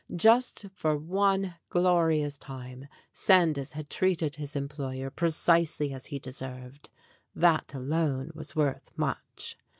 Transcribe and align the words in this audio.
Just 0.15 0.65
for 0.73 0.97
one 0.97 1.57
glori 1.69 2.25
ous 2.25 2.35
time 2.39 2.87
Sandys 3.13 3.73
had 3.73 3.87
treated 3.91 4.37
his 4.37 4.55
employer 4.55 5.11
precisely 5.11 5.93
as 5.93 6.07
he 6.07 6.17
deserved 6.17 6.89
that 7.35 7.75
alone 7.75 8.31
was 8.33 8.55
worth 8.55 8.89
much. 8.97 9.59